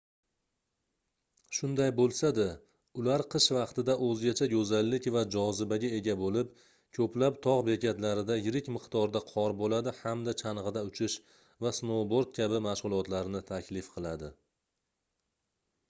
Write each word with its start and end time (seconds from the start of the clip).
shunday 1.57 1.89
boʻlsa-da 1.97 2.45
ular 3.01 3.23
qish 3.35 3.49
vaqtida 3.57 3.95
oʻzgacha 4.07 4.47
goʻzallik 4.53 5.09
va 5.17 5.23
jozibaga 5.35 5.91
ega 5.99 6.15
boʻlib 6.23 6.55
koʻplab 6.99 7.37
togʻ 7.47 7.61
bekatlarida 7.69 8.39
yirik 8.47 8.71
miqdorda 8.79 9.23
qor 9.33 9.55
boʻladi 9.61 9.95
hamda 10.01 10.35
changʻida 10.43 10.85
uchish 10.91 11.19
va 11.67 11.75
snouboard 11.83 12.33
kabi 12.41 12.63
mashgʻulotlarni 12.69 13.43
taklif 13.53 13.95
qiladi 13.99 14.33